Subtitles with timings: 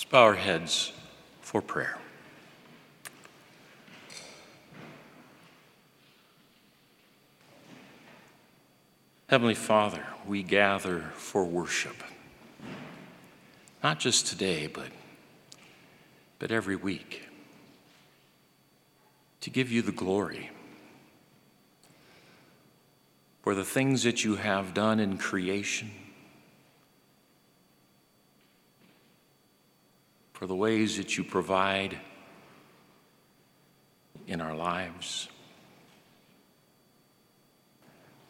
[0.00, 0.92] Let's bow our heads
[1.42, 1.98] for prayer.
[9.28, 12.02] Heavenly Father, we gather for worship.
[13.82, 14.88] Not just today, but,
[16.38, 17.28] but every week.
[19.42, 20.48] To give you the glory
[23.42, 25.90] for the things that you have done in creation,
[30.40, 31.98] for the ways that you provide
[34.26, 35.28] in our lives,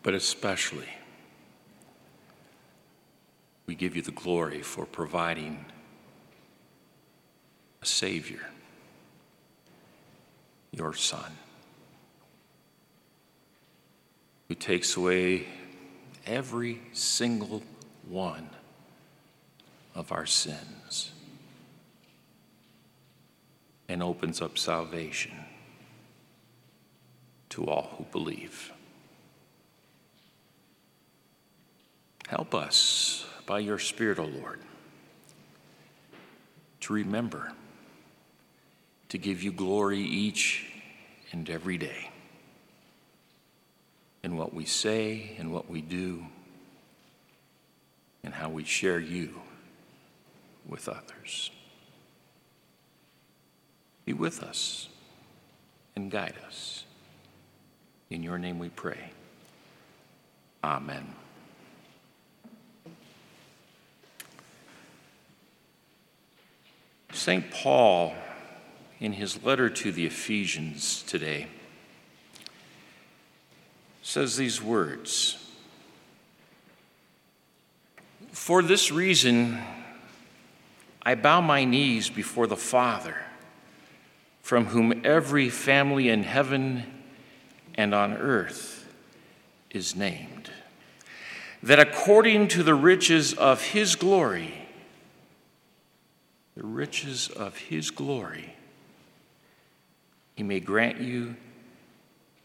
[0.02, 0.88] but especially
[3.66, 5.64] we give you the glory for providing
[7.80, 8.44] a Savior,
[10.72, 11.30] your Son,
[14.48, 15.46] who takes away
[16.26, 17.62] every single
[18.08, 18.50] one
[19.94, 21.12] of our sins
[23.90, 25.32] and opens up salvation
[27.48, 28.72] to all who believe.
[32.28, 34.60] Help us by your Spirit, O Lord,
[36.78, 37.52] to remember
[39.08, 40.70] to give you glory each
[41.32, 42.12] and every day
[44.22, 46.24] in what we say and what we do
[48.22, 49.40] and how we share you
[50.68, 51.50] with others.
[54.04, 54.88] Be with us
[55.96, 56.84] and guide us.
[58.10, 59.10] In your name we pray.
[60.64, 61.14] Amen.
[67.12, 67.50] St.
[67.50, 68.14] Paul,
[68.98, 71.48] in his letter to the Ephesians today,
[74.02, 75.36] says these words
[78.32, 79.60] For this reason,
[81.02, 83.16] I bow my knees before the Father,
[84.42, 86.84] from whom every family in heaven
[87.74, 88.92] and on earth
[89.70, 90.50] is named,
[91.62, 94.68] that according to the riches of his glory,
[96.56, 98.54] the riches of his glory,
[100.34, 101.36] he may grant you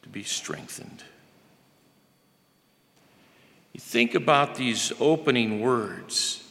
[0.03, 1.03] to be strengthened.
[3.73, 6.44] You think about these opening words,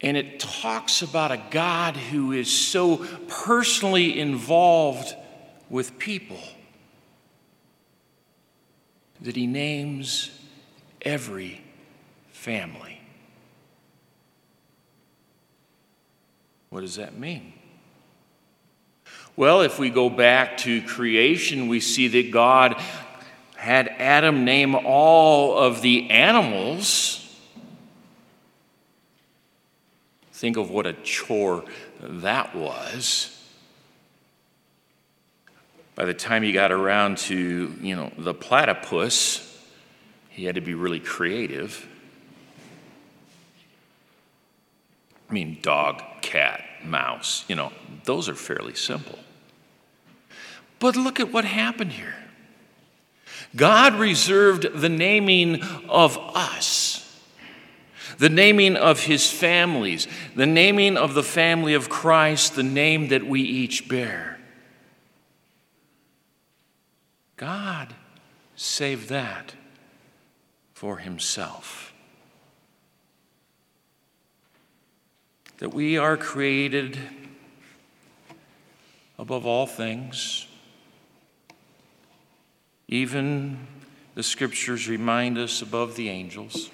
[0.00, 2.98] and it talks about a God who is so
[3.28, 5.14] personally involved
[5.70, 6.40] with people
[9.22, 10.30] that he names
[11.02, 11.62] every
[12.32, 13.00] family.
[16.68, 17.54] What does that mean?
[19.34, 22.80] Well, if we go back to creation, we see that God
[23.56, 27.25] had Adam name all of the animals.
[30.36, 31.64] Think of what a chore
[31.98, 33.42] that was.
[35.94, 39.58] By the time he got around to, you know, the platypus,
[40.28, 41.88] he had to be really creative.
[45.30, 47.72] I mean, dog, cat, mouse, you know,
[48.04, 49.18] those are fairly simple.
[50.78, 52.14] But look at what happened here.
[53.56, 56.85] God reserved the naming of us,
[58.18, 63.26] the naming of his families, the naming of the family of Christ, the name that
[63.26, 64.38] we each bear.
[67.36, 67.94] God
[68.54, 69.54] saved that
[70.72, 71.86] for himself.
[75.58, 76.98] that we are created
[79.18, 80.46] above all things.
[82.88, 83.66] Even
[84.14, 86.70] the scriptures remind us above the angels.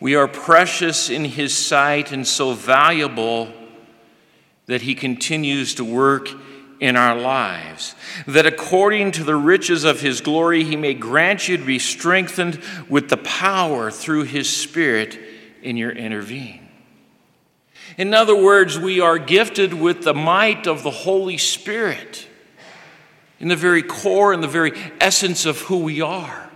[0.00, 3.52] We are precious in his sight and so valuable
[4.66, 6.28] that he continues to work
[6.80, 7.94] in our lives.
[8.26, 12.60] That according to the riches of his glory, he may grant you to be strengthened
[12.88, 15.18] with the power through his spirit
[15.62, 16.68] in your inner being.
[17.96, 22.26] In other words, we are gifted with the might of the Holy Spirit
[23.38, 26.50] in the very core and the very essence of who we are.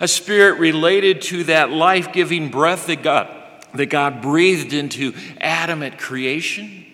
[0.00, 3.28] A spirit related to that life giving breath that God,
[3.74, 6.86] that God breathed into Adam at creation,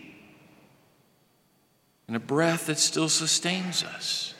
[2.08, 4.35] and a breath that still sustains us.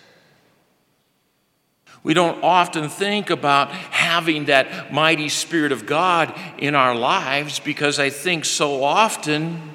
[2.06, 7.98] We don't often think about having that mighty Spirit of God in our lives because
[7.98, 9.74] I think so often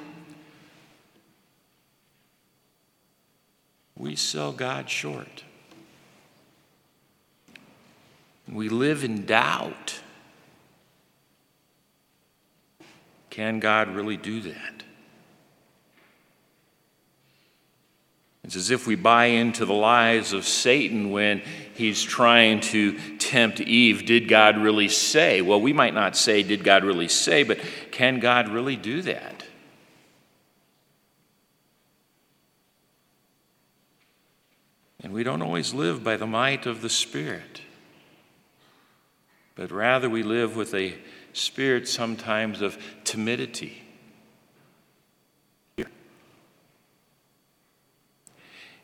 [3.94, 5.44] we sell God short.
[8.48, 10.00] We live in doubt.
[13.30, 14.82] Can God really do that?
[18.44, 21.42] It's as if we buy into the lies of Satan when
[21.74, 24.04] he's trying to tempt Eve.
[24.04, 25.40] Did God really say?
[25.40, 27.58] Well, we might not say, Did God really say, but
[27.92, 29.44] can God really do that?
[35.02, 37.60] And we don't always live by the might of the Spirit,
[39.54, 40.94] but rather we live with a
[41.32, 43.82] spirit sometimes of timidity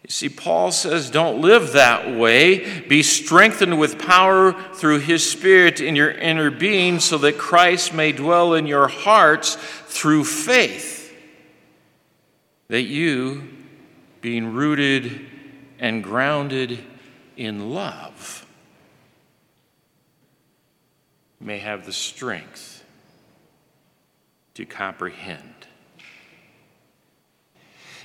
[0.08, 2.80] You see, Paul says, don't live that way.
[2.80, 8.12] Be strengthened with power through his Spirit in your inner being, so that Christ may
[8.12, 11.14] dwell in your hearts through faith.
[12.68, 13.48] That you,
[14.22, 15.26] being rooted
[15.78, 16.82] and grounded
[17.36, 18.46] in love,
[21.40, 22.84] may have the strength
[24.54, 25.58] to comprehend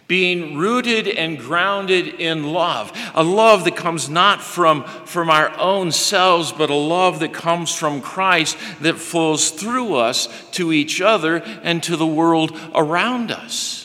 [0.07, 2.91] being rooted and grounded in love.
[3.15, 7.73] A love that comes not from, from our own selves, but a love that comes
[7.73, 13.79] from Christ that flows through us to each other and to the world around us.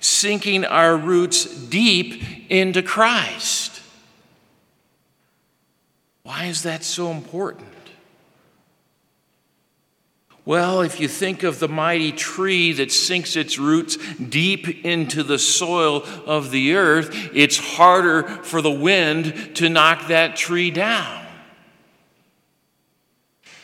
[0.00, 3.80] Sinking our roots deep into Christ.
[6.22, 7.75] Why is that so important?
[10.46, 15.40] Well, if you think of the mighty tree that sinks its roots deep into the
[15.40, 21.26] soil of the earth, it's harder for the wind to knock that tree down.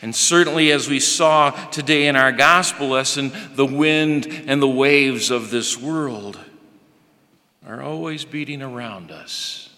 [0.01, 5.31] And certainly, as we saw today in our gospel lesson, the wind and the waves
[5.31, 6.37] of this world
[7.65, 9.72] are always beating around us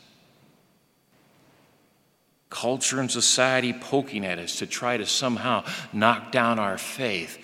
[2.55, 5.61] culture and society poking at us to try to somehow
[5.91, 7.37] knock down our faith,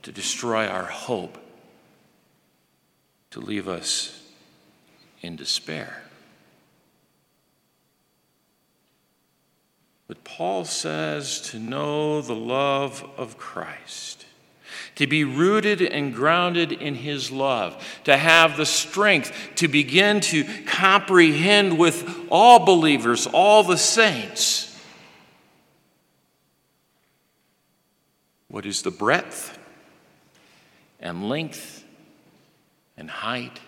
[0.00, 1.36] to destroy our hope,
[3.30, 4.22] to leave us
[5.20, 6.02] in despair.
[10.08, 14.23] But Paul says to know the love of Christ,
[14.96, 20.44] to be rooted and grounded in his love, to have the strength to begin to
[20.66, 24.70] comprehend with all believers, all the saints,
[28.48, 29.58] what is the breadth
[31.00, 31.84] and length
[32.96, 33.60] and height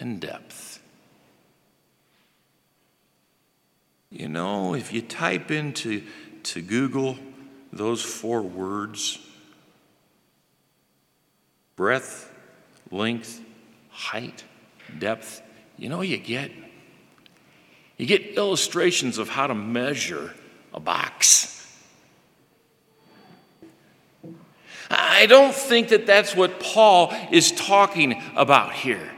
[0.00, 0.82] and depth.
[4.10, 6.02] You know, if you type into
[6.44, 7.18] to Google
[7.72, 9.18] those four words,
[11.76, 12.32] breadth,
[12.90, 13.40] length,
[13.90, 14.44] height,
[14.98, 15.42] depth,
[15.76, 16.50] you know you get?
[17.98, 20.34] You get illustrations of how to measure
[20.74, 21.52] a box.
[24.90, 29.10] I don't think that that's what Paul is talking about here.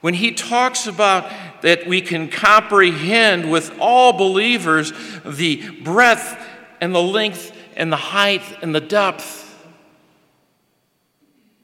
[0.00, 1.30] When he talks about
[1.62, 4.92] that we can comprehend with all believers
[5.24, 6.38] the breadth
[6.80, 9.39] and the length and the height and the depth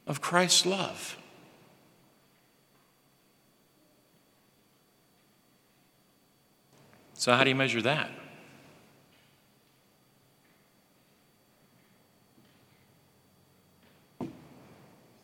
[0.06, 1.16] of Christ's love.
[7.14, 8.10] So, how do you measure that?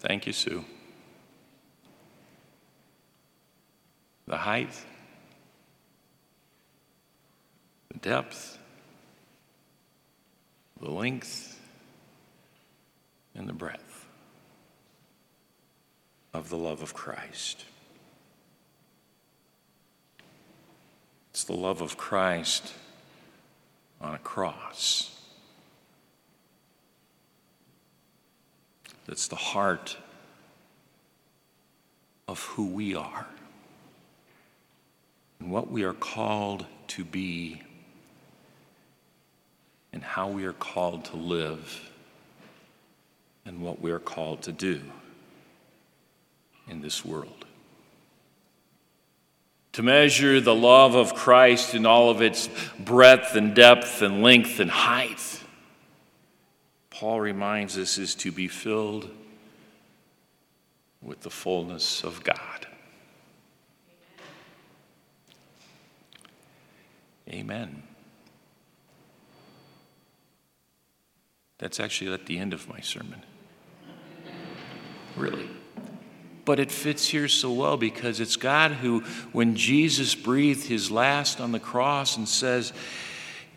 [0.01, 0.65] Thank you, Sue.
[4.27, 4.75] The height,
[7.93, 8.59] the depth,
[10.81, 11.61] the length,
[13.37, 14.03] and the breadth
[16.33, 17.65] of the love of Christ.
[21.31, 22.73] It's the love of Christ
[24.01, 25.13] on a cross.
[29.07, 29.97] that's the heart
[32.29, 33.27] of who we are
[35.41, 37.61] and what we are called to be
[39.93, 41.91] and how we are called to live
[43.45, 44.81] and what we are called to do
[46.69, 47.45] in this world.
[49.73, 54.61] To measure the love of Christ in all of its breadth and depth and length
[54.61, 55.43] and height
[57.03, 59.11] Paul reminds us, is to be filled
[61.03, 62.69] with the fullness of God.
[67.29, 67.83] Amen.
[71.59, 73.25] That's actually at the end of my sermon.
[75.17, 75.51] Really.
[76.45, 79.01] But it fits here so well because it's God who,
[79.33, 82.73] when Jesus breathed his last on the cross and says,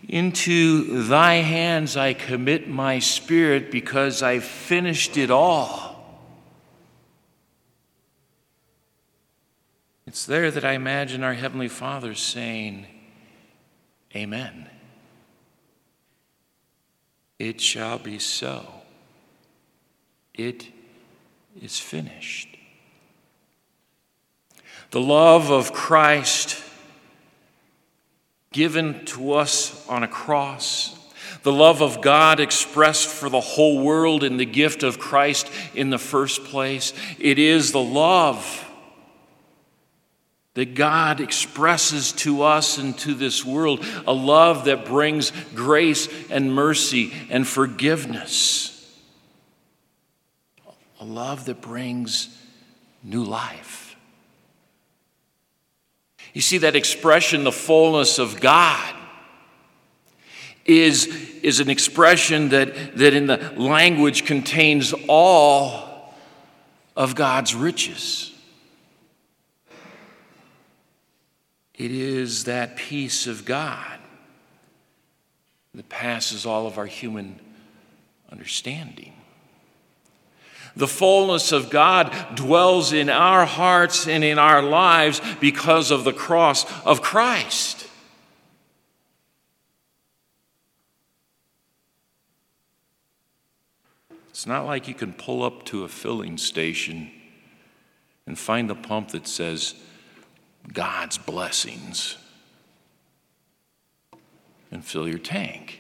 [0.08, 5.96] Into thy hands I commit my spirit because I've finished it all.
[10.06, 12.86] It's there that I imagine our Heavenly Father saying,
[14.16, 14.70] Amen.
[17.40, 18.66] It shall be so.
[20.34, 20.68] It
[21.62, 22.56] is finished.
[24.92, 26.62] The love of Christ
[28.52, 30.98] given to us on a cross,
[31.44, 35.90] the love of God expressed for the whole world in the gift of Christ in
[35.90, 38.66] the first place, it is the love
[40.56, 46.54] that God expresses to us and to this world a love that brings grace and
[46.54, 48.72] mercy and forgiveness.
[51.02, 52.42] A love that brings
[53.04, 53.85] new life.
[56.36, 58.94] You see, that expression, the fullness of God,
[60.66, 61.06] is,
[61.42, 66.14] is an expression that, that in the language contains all
[66.94, 68.34] of God's riches.
[71.74, 73.98] It is that peace of God
[75.74, 77.40] that passes all of our human
[78.30, 79.15] understanding.
[80.76, 86.14] The fullness of God dwells in our hearts and in our lives because of the
[86.14, 87.88] cross of Christ.
[94.30, 97.10] It's not like you can pull up to a filling station
[98.28, 99.76] and find the pump that says
[100.74, 102.18] God's blessings
[104.72, 105.80] and fill your tank.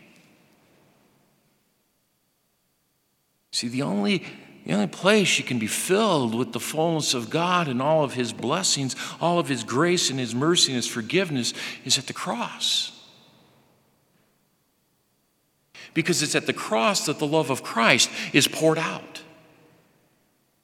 [3.51, 4.23] See, the only,
[4.65, 8.15] the only place you can be filled with the fullness of God and all of
[8.15, 11.53] His blessings, all of His grace and His mercy and His forgiveness
[11.85, 12.91] is at the cross.
[15.93, 19.21] Because it's at the cross that the love of Christ is poured out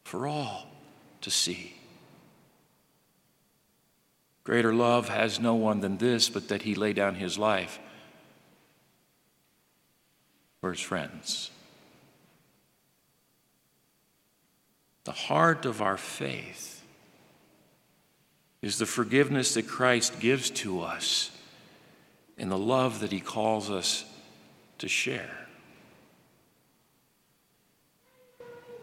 [0.03, 0.67] for all
[1.21, 1.75] to see.
[4.43, 7.79] Greater love has no one than this, but that he lay down his life
[10.59, 11.51] for his friends.
[15.11, 16.81] The heart of our faith
[18.61, 21.31] is the forgiveness that Christ gives to us
[22.37, 24.05] and the love that he calls us
[24.77, 25.35] to share.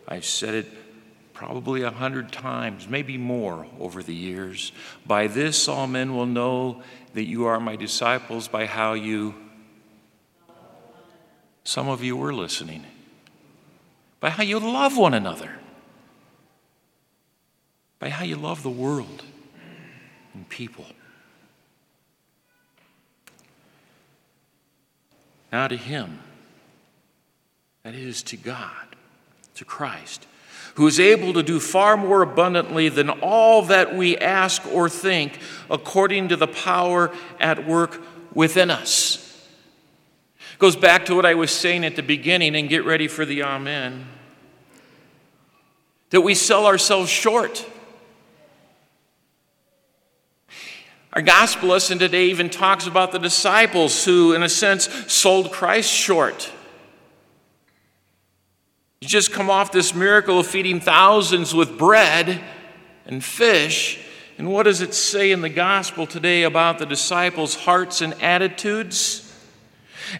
[0.06, 0.66] I've said it
[1.32, 4.73] probably a hundred times, maybe more over the years.
[5.06, 6.82] By this, all men will know
[7.14, 9.35] that you are my disciples by how you,
[11.64, 12.85] some of you were listening,
[14.20, 15.52] by how you love one another,
[17.99, 19.25] by how you love the world
[20.35, 20.87] and people.
[25.50, 26.21] Now to Him,
[27.83, 28.97] that is to God,
[29.55, 30.26] to Christ
[30.78, 35.40] who is able to do far more abundantly than all that we ask or think,
[35.69, 38.00] according to the power at work
[38.33, 39.45] within us.
[40.61, 43.43] Goes back to what I was saying at the beginning, and get ready for the
[43.43, 44.07] Amen.
[46.11, 47.67] That we sell ourselves short.
[51.14, 55.90] Our gospel lesson today even talks about the disciples who, in a sense, sold Christ
[55.90, 56.52] short.
[59.00, 62.42] You just come off this miracle of feeding thousands with bread
[63.06, 64.04] and fish.
[64.36, 69.24] And what does it say in the gospel today about the disciples' hearts and attitudes?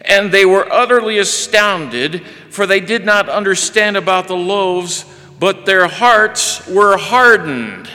[0.01, 5.05] And they were utterly astounded, for they did not understand about the loaves,
[5.39, 7.89] but their hearts were hardened.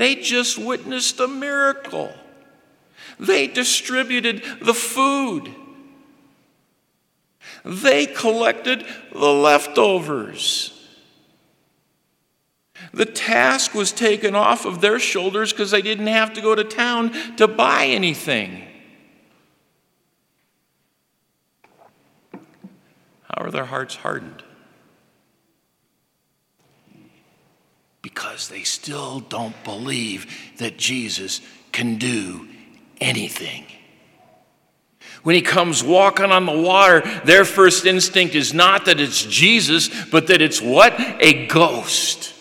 [0.00, 2.10] They just witnessed a miracle.
[3.18, 5.54] They distributed the food.
[7.66, 10.72] They collected the leftovers.
[12.94, 16.64] The task was taken off of their shoulders because they didn't have to go to
[16.64, 18.64] town to buy anything.
[23.24, 24.44] How are their hearts hardened?
[28.02, 30.26] Because they still don't believe
[30.58, 31.40] that Jesus
[31.72, 32.48] can do
[33.00, 33.64] anything.
[35.22, 39.90] When he comes walking on the water, their first instinct is not that it's Jesus,
[40.06, 40.94] but that it's what?
[40.98, 42.32] A ghost.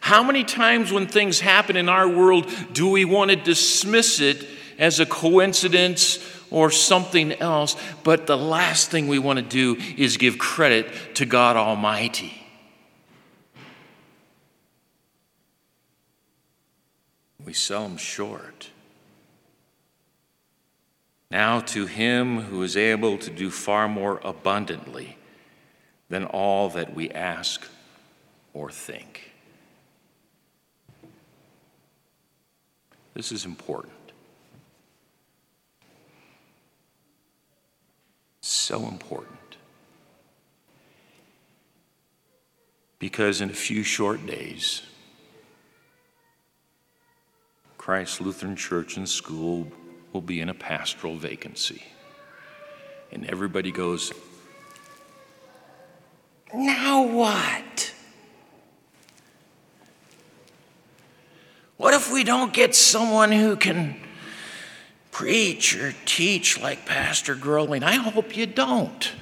[0.00, 4.46] How many times when things happen in our world do we want to dismiss it
[4.78, 6.18] as a coincidence
[6.50, 7.76] or something else?
[8.02, 12.43] But the last thing we want to do is give credit to God Almighty.
[17.44, 18.70] We sell them short.
[21.30, 25.18] Now, to him who is able to do far more abundantly
[26.08, 27.66] than all that we ask
[28.52, 29.32] or think.
[33.14, 33.92] This is important.
[38.40, 39.38] So important.
[42.98, 44.82] Because in a few short days,
[47.84, 49.68] Christ Lutheran Church and School
[50.14, 51.82] will be in a pastoral vacancy.
[53.12, 54.10] And everybody goes,
[56.54, 57.92] Now what?
[61.76, 63.96] What if we don't get someone who can
[65.10, 67.82] preach or teach like Pastor Growling?
[67.82, 69.12] I hope you don't.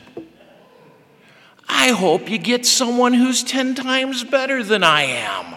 [1.69, 5.57] I hope you get someone who's 10 times better than I am.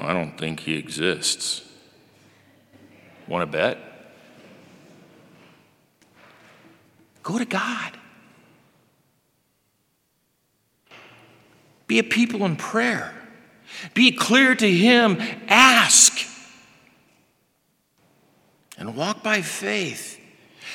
[0.00, 1.62] I don't think he exists.
[3.26, 3.78] Want to bet?
[7.22, 7.98] Go to God.
[11.86, 13.12] Be a people in prayer.
[13.94, 15.18] Be clear to Him.
[15.48, 16.26] Ask.
[18.78, 20.20] And walk by faith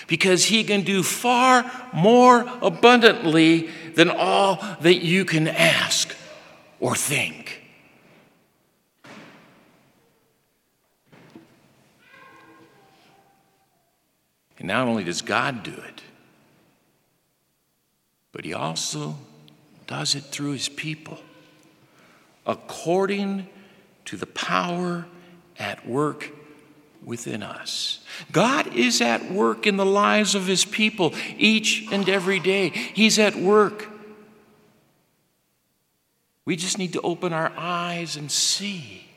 [0.07, 6.15] because He can do far more abundantly than all that you can ask
[6.79, 7.62] or think.
[14.63, 16.01] And not only does God do it,
[18.31, 19.17] but He also
[19.87, 21.19] does it through His people
[22.45, 23.49] according
[24.05, 25.05] to the power
[25.59, 26.31] at work
[27.03, 27.99] within us.
[28.31, 32.69] God is at work in the lives of His people each and every day.
[32.69, 33.89] He's at work.
[36.45, 39.09] We just need to open our eyes and see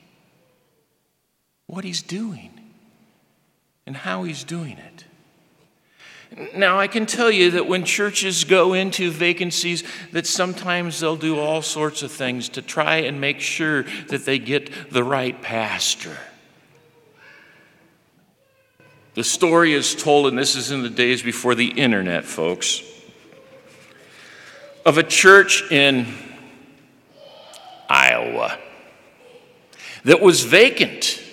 [1.67, 2.51] what He's doing
[3.85, 5.05] and how He's doing it.
[6.55, 11.39] Now, I can tell you that when churches go into vacancies, that sometimes they'll do
[11.39, 16.17] all sorts of things to try and make sure that they get the right pastor.
[19.13, 22.83] The story is told, and this is in the days before the internet, folks,
[24.85, 26.05] of a church in
[27.89, 28.57] Iowa
[30.03, 31.23] that was vacant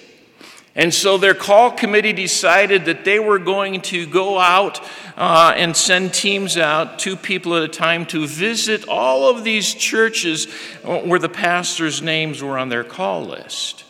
[0.75, 4.81] and so their call committee decided that they were going to go out
[5.17, 9.73] uh, and send teams out, two people at a time, to visit all of these
[9.73, 13.85] churches where the pastors' names were on their call list.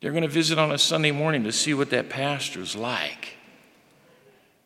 [0.00, 3.36] They're going to visit on a Sunday morning to see what that pastor's like.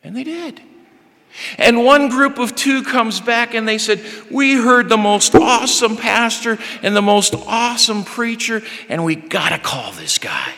[0.03, 0.61] And they did.
[1.59, 5.97] And one group of two comes back and they said, We heard the most awesome
[5.97, 10.55] pastor and the most awesome preacher, and we got to call this guy.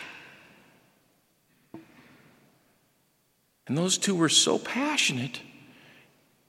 [3.67, 5.39] And those two were so passionate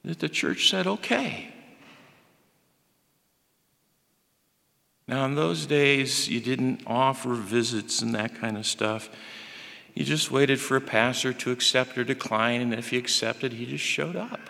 [0.03, 1.51] that the church said, Okay.
[5.07, 9.09] Now, in those days, you didn't offer visits and that kind of stuff.
[9.95, 13.65] You just waited for a pastor to accept or decline, and if he accepted, he
[13.65, 14.41] just showed up.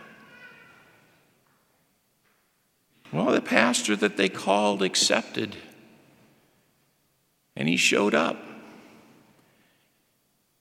[3.13, 5.55] Well, the pastor that they called accepted,
[7.55, 8.43] and he showed up.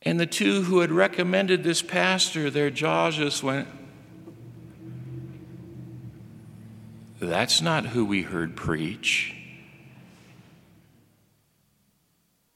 [0.02, 3.66] And the two who had recommended this pastor, their jaws just went,
[7.20, 9.34] That's not who we heard preach.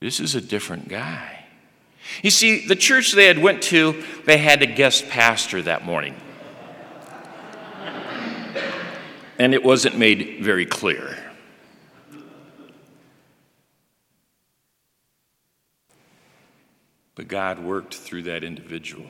[0.01, 1.38] This is a different guy.
[2.23, 6.17] You see, the church they had went to, they had a guest pastor that morning.
[9.39, 11.17] And it wasn't made very clear.
[17.15, 19.07] But God worked through that individual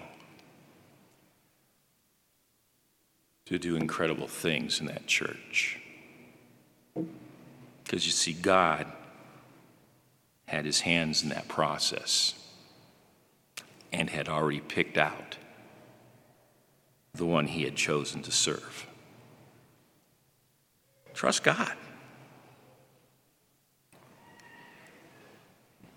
[3.47, 5.79] to do incredible things in that church.
[7.85, 8.87] Because you see, God
[10.47, 12.35] had his hands in that process
[13.93, 15.37] and had already picked out
[17.15, 18.87] the one he had chosen to serve.
[21.15, 21.73] Trust God.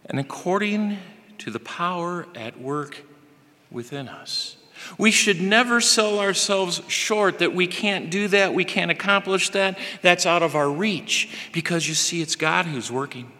[0.06, 0.98] And according
[1.38, 3.04] to the power at work
[3.70, 4.58] within us,
[4.98, 9.78] we should never sell ourselves short that we can't do that, we can't accomplish that,
[10.02, 13.32] that's out of our reach, because you see, it's God who's working.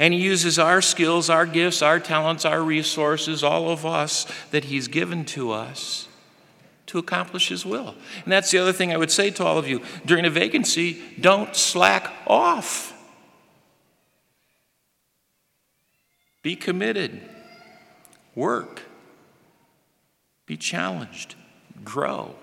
[0.00, 4.64] And He uses our skills, our gifts, our talents, our resources, all of us that
[4.64, 6.08] He's given to us
[6.86, 7.94] to accomplish His will.
[8.24, 9.82] And that's the other thing I would say to all of you.
[10.06, 12.96] During a vacancy, don't slack off.
[16.42, 17.20] Be committed.
[18.34, 18.82] Work.
[20.46, 21.34] Be challenged.
[21.84, 22.34] Grow.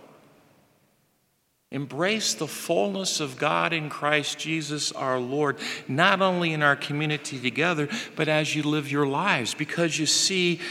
[1.72, 7.40] Embrace the fullness of God in Christ Jesus our Lord, not only in our community
[7.40, 9.54] together, but as you live your lives.
[9.54, 10.62] Because you see,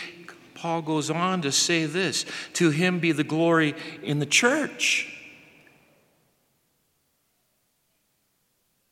[0.54, 5.12] Paul goes on to say this To him be the glory in the church.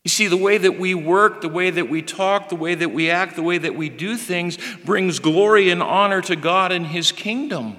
[0.05, 2.93] You see, the way that we work, the way that we talk, the way that
[2.93, 6.87] we act, the way that we do things brings glory and honor to God and
[6.87, 7.79] His kingdom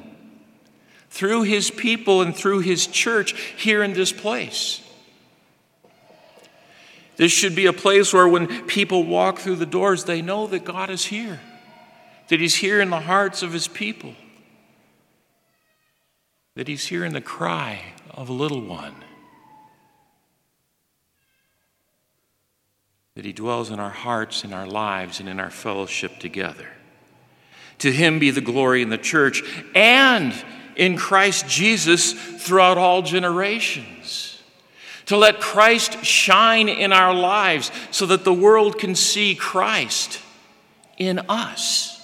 [1.15, 4.81] through His people and through His church here in this place.
[7.15, 10.65] This should be a place where when people walk through the doors, they know that
[10.65, 11.39] God is here,
[12.27, 14.13] that He's here in the hearts of His people,
[16.55, 18.95] that He's here in the cry of a little one.
[23.15, 26.67] that He dwells in our hearts, in our lives, and in our fellowship together.
[27.77, 29.41] To Him be the glory in the church
[29.73, 30.33] and
[30.75, 34.41] in Christ Jesus throughout all generations.
[35.07, 40.19] To let Christ shine in our lives so that the world can see Christ
[40.97, 42.01] in us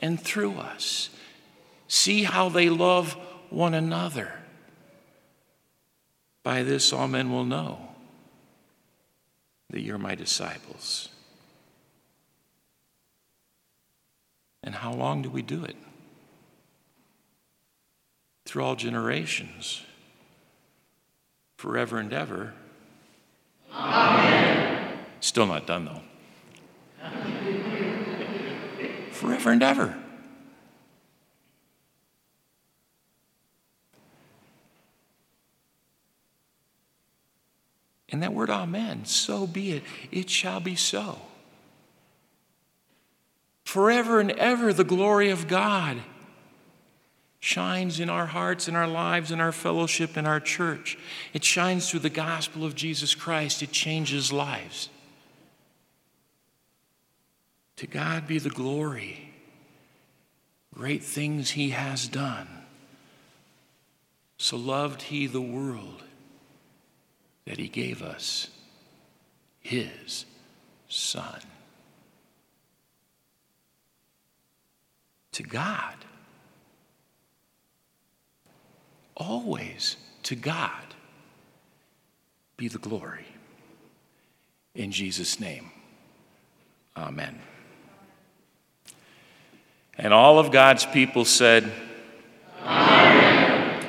[0.00, 1.10] and through us.
[1.86, 3.12] See how they love
[3.50, 4.32] one another.
[6.42, 7.88] By this, all men will know
[9.70, 11.08] that you're my disciples.
[14.62, 15.76] And how long do we do it?
[18.50, 19.84] Through all generations,
[21.56, 22.52] forever and ever.
[23.72, 24.98] Amen.
[25.20, 26.00] Still not done, though.
[29.12, 29.96] forever and ever.
[38.08, 41.20] And that word amen, so be it, it shall be so.
[43.64, 45.98] Forever and ever, the glory of God
[47.40, 50.98] shines in our hearts, in our lives, in our fellowship, in our church.
[51.32, 54.90] It shines through the gospel of Jesus Christ, it changes lives.
[57.76, 59.32] To God be the glory.
[60.74, 62.46] Great things he has done.
[64.36, 66.02] So loved he the world
[67.46, 68.48] that he gave us
[69.60, 70.26] his
[70.88, 71.40] son.
[75.32, 75.94] To God.
[79.20, 80.94] Always to God
[82.56, 83.26] be the glory.
[84.74, 85.70] In Jesus' name,
[86.96, 87.38] amen.
[89.98, 91.70] And all of God's people said,
[92.62, 93.86] Amen.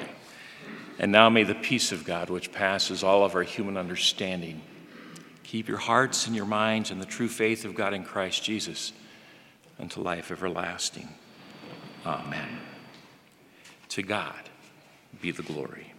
[0.99, 4.61] And now may the peace of God, which passes all of our human understanding,
[5.43, 8.91] keep your hearts and your minds in the true faith of God in Christ Jesus
[9.79, 11.07] unto life everlasting.
[12.05, 12.59] Amen.
[13.89, 14.50] To God
[15.19, 15.90] be the glory.